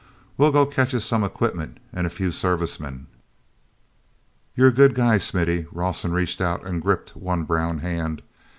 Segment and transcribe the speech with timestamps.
[0.35, 3.05] We'll go catch us some equipment and a few service men—"
[4.55, 8.23] "You're a good guy, Smithy," Rawson reached out and gripped one brown hand.